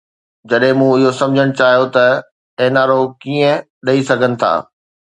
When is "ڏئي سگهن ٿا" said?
3.87-4.53